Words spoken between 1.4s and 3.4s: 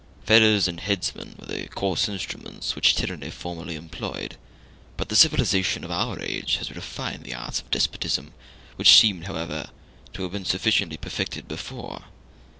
the coarse instruments which tyranny